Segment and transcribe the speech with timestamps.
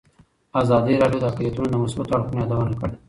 [0.61, 2.95] ازادي راډیو د اقلیتونه د مثبتو اړخونو یادونه کړې.